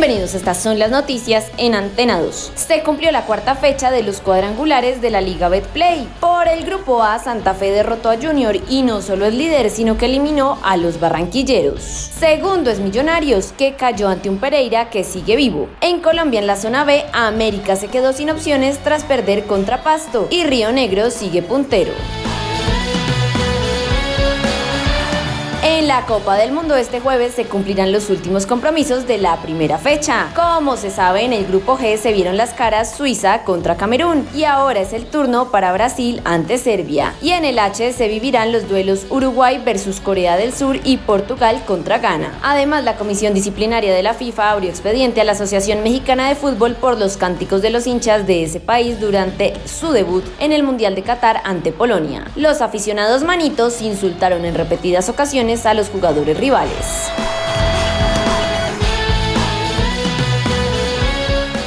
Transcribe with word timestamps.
Bienvenidos, 0.00 0.36
estas 0.36 0.62
son 0.62 0.78
las 0.78 0.92
noticias 0.92 1.46
en 1.56 1.74
Antena 1.74 2.20
2. 2.20 2.52
Se 2.54 2.84
cumplió 2.84 3.10
la 3.10 3.26
cuarta 3.26 3.56
fecha 3.56 3.90
de 3.90 4.04
los 4.04 4.20
cuadrangulares 4.20 5.00
de 5.00 5.10
la 5.10 5.20
Liga 5.20 5.48
Betplay. 5.48 6.06
Por 6.20 6.46
el 6.46 6.64
grupo 6.64 7.02
A, 7.02 7.18
Santa 7.18 7.52
Fe 7.52 7.72
derrotó 7.72 8.08
a 8.08 8.16
Junior 8.16 8.56
y 8.70 8.82
no 8.82 9.02
solo 9.02 9.26
es 9.26 9.34
líder, 9.34 9.70
sino 9.70 9.98
que 9.98 10.06
eliminó 10.06 10.60
a 10.62 10.76
los 10.76 11.00
barranquilleros. 11.00 11.82
Segundo 11.82 12.70
es 12.70 12.78
Millonarios, 12.78 13.50
que 13.50 13.74
cayó 13.74 14.08
ante 14.08 14.30
un 14.30 14.38
Pereira 14.38 14.88
que 14.88 15.02
sigue 15.02 15.34
vivo. 15.34 15.68
En 15.80 15.98
Colombia, 15.98 16.38
en 16.38 16.46
la 16.46 16.54
zona 16.54 16.84
B, 16.84 17.04
América 17.12 17.74
se 17.74 17.88
quedó 17.88 18.12
sin 18.12 18.30
opciones 18.30 18.78
tras 18.78 19.02
perder 19.02 19.46
contra 19.46 19.82
Pasto 19.82 20.28
y 20.30 20.44
Río 20.44 20.70
Negro 20.70 21.10
sigue 21.10 21.42
puntero. 21.42 21.90
En 25.78 25.86
la 25.86 26.06
Copa 26.06 26.34
del 26.34 26.50
Mundo 26.50 26.74
este 26.74 26.98
jueves 26.98 27.34
se 27.34 27.44
cumplirán 27.44 27.92
los 27.92 28.10
últimos 28.10 28.46
compromisos 28.46 29.06
de 29.06 29.16
la 29.16 29.36
primera 29.36 29.78
fecha. 29.78 30.26
Como 30.34 30.76
se 30.76 30.90
sabe, 30.90 31.22
en 31.22 31.32
el 31.32 31.46
grupo 31.46 31.78
G 31.78 31.96
se 31.98 32.12
vieron 32.12 32.36
las 32.36 32.52
caras 32.52 32.96
Suiza 32.96 33.44
contra 33.44 33.76
Camerún 33.76 34.28
y 34.34 34.42
ahora 34.42 34.80
es 34.80 34.92
el 34.92 35.06
turno 35.06 35.52
para 35.52 35.72
Brasil 35.72 36.20
ante 36.24 36.58
Serbia. 36.58 37.14
Y 37.22 37.30
en 37.30 37.44
el 37.44 37.60
H 37.60 37.92
se 37.92 38.08
vivirán 38.08 38.50
los 38.50 38.68
duelos 38.68 39.06
Uruguay 39.08 39.62
versus 39.64 40.00
Corea 40.00 40.36
del 40.36 40.52
Sur 40.52 40.80
y 40.82 40.96
Portugal 40.96 41.62
contra 41.64 41.98
Ghana. 41.98 42.36
Además, 42.42 42.82
la 42.82 42.96
Comisión 42.96 43.32
Disciplinaria 43.32 43.94
de 43.94 44.02
la 44.02 44.14
FIFA 44.14 44.50
abrió 44.50 44.70
expediente 44.70 45.20
a 45.20 45.24
la 45.24 45.32
Asociación 45.32 45.84
Mexicana 45.84 46.28
de 46.28 46.34
Fútbol 46.34 46.74
por 46.74 46.98
los 46.98 47.16
cánticos 47.16 47.62
de 47.62 47.70
los 47.70 47.86
hinchas 47.86 48.26
de 48.26 48.42
ese 48.42 48.58
país 48.58 48.98
durante 48.98 49.54
su 49.64 49.92
debut 49.92 50.24
en 50.40 50.50
el 50.50 50.64
Mundial 50.64 50.96
de 50.96 51.04
Qatar 51.04 51.40
ante 51.44 51.70
Polonia. 51.70 52.24
Los 52.34 52.62
aficionados 52.62 53.22
manitos 53.22 53.80
insultaron 53.80 54.44
en 54.44 54.56
repetidas 54.56 55.08
ocasiones 55.08 55.67
a 55.68 55.74
los 55.74 55.88
jugadores 55.88 56.38
rivales. 56.38 57.10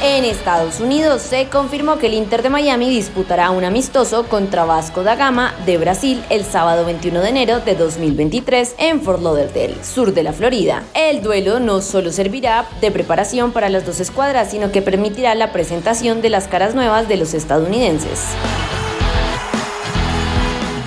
En 0.04 0.24
Estados 0.24 0.80
Unidos 0.80 1.22
se 1.22 1.48
confirmó 1.48 1.98
que 1.98 2.08
el 2.08 2.14
Inter 2.14 2.42
de 2.42 2.50
Miami 2.50 2.90
disputará 2.90 3.50
un 3.50 3.64
amistoso 3.64 4.24
contra 4.24 4.64
Vasco 4.64 5.04
da 5.04 5.14
Gama 5.14 5.54
de 5.64 5.78
Brasil 5.78 6.22
el 6.28 6.44
sábado 6.44 6.84
21 6.84 7.20
de 7.20 7.28
enero 7.28 7.60
de 7.60 7.76
2023 7.76 8.74
en 8.78 9.00
Fort 9.00 9.22
Lauderdale, 9.22 9.76
sur 9.84 10.12
de 10.12 10.24
la 10.24 10.32
Florida. 10.32 10.82
El 10.94 11.22
duelo 11.22 11.60
no 11.60 11.80
solo 11.80 12.10
servirá 12.10 12.66
de 12.80 12.90
preparación 12.90 13.52
para 13.52 13.68
las 13.68 13.86
dos 13.86 14.00
escuadras, 14.00 14.50
sino 14.50 14.72
que 14.72 14.82
permitirá 14.82 15.36
la 15.36 15.52
presentación 15.52 16.20
de 16.20 16.30
las 16.30 16.48
caras 16.48 16.74
nuevas 16.74 17.08
de 17.08 17.16
los 17.16 17.32
estadounidenses. 17.32 18.20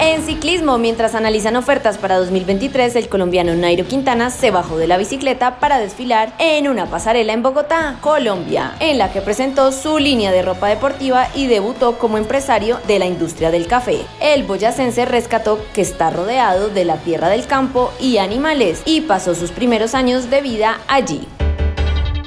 En 0.05 0.23
ciclismo, 0.23 0.77
mientras 0.77 1.15
analizan 1.15 1.55
ofertas 1.55 1.97
para 1.97 2.17
2023, 2.17 2.95
el 2.95 3.09
colombiano 3.09 3.55
Nairo 3.55 3.87
Quintana 3.87 4.29
se 4.29 4.51
bajó 4.51 4.77
de 4.77 4.85
la 4.85 4.99
bicicleta 4.99 5.59
para 5.59 5.79
desfilar 5.79 6.35
en 6.37 6.67
una 6.67 6.85
pasarela 6.85 7.33
en 7.33 7.41
Bogotá, 7.41 7.97
Colombia, 8.01 8.75
en 8.79 8.99
la 8.99 9.11
que 9.11 9.21
presentó 9.21 9.71
su 9.71 9.97
línea 9.97 10.31
de 10.31 10.43
ropa 10.43 10.67
deportiva 10.67 11.29
y 11.33 11.47
debutó 11.47 11.97
como 11.97 12.19
empresario 12.19 12.79
de 12.87 12.99
la 12.99 13.07
industria 13.07 13.49
del 13.49 13.65
café. 13.65 14.05
El 14.21 14.43
boyacense 14.43 15.05
rescató 15.05 15.59
que 15.73 15.81
está 15.81 16.11
rodeado 16.11 16.69
de 16.69 16.85
la 16.85 16.97
tierra 16.97 17.29
del 17.29 17.47
campo 17.47 17.91
y 17.99 18.19
animales 18.19 18.83
y 18.85 19.01
pasó 19.01 19.33
sus 19.33 19.49
primeros 19.49 19.95
años 19.95 20.29
de 20.29 20.43
vida 20.43 20.81
allí. 20.87 21.27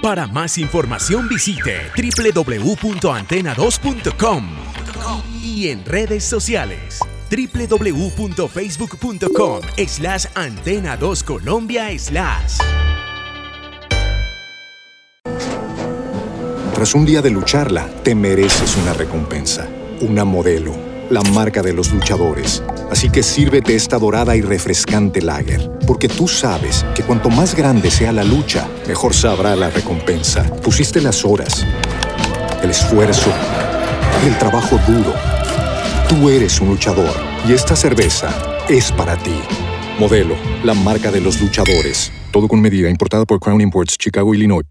Para 0.02 0.26
más 0.26 0.58
información 0.58 1.28
visite 1.28 1.76
www.antena2.com 1.96 4.48
y 5.44 5.68
en 5.68 5.84
redes 5.84 6.24
sociales 6.24 6.98
www.facebook.com 7.30 9.60
slash 9.86 10.26
antena 10.34 10.96
2 10.96 11.22
Colombia 11.22 11.96
slash. 11.98 12.58
Tras 16.78 16.94
un 16.94 17.04
día 17.04 17.20
de 17.20 17.30
lucharla, 17.30 17.88
te 18.04 18.14
mereces 18.14 18.76
una 18.76 18.92
recompensa, 18.92 19.66
una 20.00 20.24
modelo, 20.24 20.76
la 21.10 21.22
marca 21.22 21.60
de 21.60 21.72
los 21.72 21.92
luchadores. 21.92 22.62
Así 22.88 23.10
que 23.10 23.24
sírvete 23.24 23.74
esta 23.74 23.98
dorada 23.98 24.36
y 24.36 24.42
refrescante 24.42 25.20
lager, 25.20 25.72
porque 25.88 26.08
tú 26.08 26.28
sabes 26.28 26.86
que 26.94 27.02
cuanto 27.02 27.30
más 27.30 27.56
grande 27.56 27.90
sea 27.90 28.12
la 28.12 28.22
lucha, 28.22 28.68
mejor 28.86 29.12
sabrá 29.12 29.56
la 29.56 29.70
recompensa. 29.70 30.44
Pusiste 30.62 31.00
las 31.00 31.24
horas, 31.24 31.66
el 32.62 32.70
esfuerzo, 32.70 33.32
el 34.24 34.38
trabajo 34.38 34.78
duro. 34.86 35.37
Tú 36.08 36.30
eres 36.30 36.58
un 36.58 36.70
luchador 36.70 37.14
y 37.46 37.52
esta 37.52 37.76
cerveza 37.76 38.30
es 38.66 38.90
para 38.90 39.14
ti. 39.18 39.42
Modelo, 39.98 40.36
la 40.64 40.72
marca 40.72 41.10
de 41.10 41.20
los 41.20 41.38
luchadores. 41.38 42.10
Todo 42.32 42.48
con 42.48 42.62
medida, 42.62 42.88
importada 42.88 43.26
por 43.26 43.38
Crown 43.38 43.60
Imports, 43.60 43.98
Chicago, 43.98 44.32
Illinois. 44.32 44.64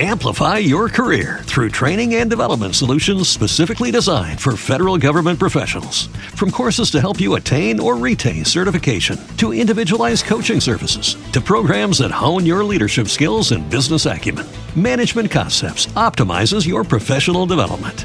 Amplify 0.00 0.58
your 0.58 0.88
career 0.88 1.40
through 1.44 1.70
training 1.70 2.16
and 2.16 2.28
development 2.28 2.74
solutions 2.74 3.28
specifically 3.28 3.92
designed 3.92 4.40
for 4.40 4.56
federal 4.56 4.98
government 4.98 5.38
professionals. 5.38 6.08
From 6.34 6.50
courses 6.50 6.90
to 6.92 7.00
help 7.00 7.20
you 7.20 7.36
attain 7.36 7.78
or 7.78 7.96
retain 7.96 8.44
certification, 8.44 9.18
to 9.36 9.52
individualized 9.52 10.24
coaching 10.24 10.60
services, 10.60 11.16
to 11.32 11.40
programs 11.40 11.98
that 11.98 12.10
hone 12.10 12.44
your 12.44 12.64
leadership 12.64 13.06
skills 13.06 13.52
and 13.52 13.68
business 13.70 14.06
acumen, 14.06 14.46
Management 14.74 15.30
Concepts 15.30 15.86
optimizes 15.94 16.66
your 16.66 16.82
professional 16.82 17.46
development. 17.46 18.04